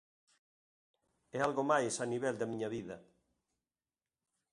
[1.37, 2.97] É algo máis a nivel da miña vida.